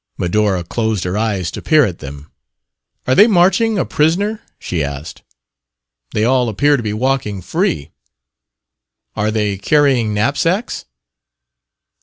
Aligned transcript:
Medora 0.17 0.63
closed 0.63 1.03
her 1.03 1.15
eyes 1.15 1.51
to 1.51 1.61
peer 1.61 1.85
at 1.85 1.99
them. 1.99 2.31
"Are 3.05 3.13
they 3.13 3.27
marching 3.27 3.77
a 3.77 3.85
prisoner?" 3.85 4.41
she 4.57 4.83
asked. 4.83 5.21
"They 6.15 6.23
all 6.25 6.49
appear 6.49 6.75
to 6.75 6.81
be 6.81 6.91
walking 6.91 7.39
free." 7.39 7.91
"Are 9.15 9.29
they 9.29 9.59
carrying 9.59 10.11
knapsacks?" 10.11 10.85